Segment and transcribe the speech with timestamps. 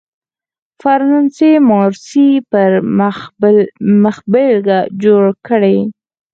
[0.81, 2.71] فرانسې مارسي پر
[4.03, 5.77] مخبېلګه جوړ کړی.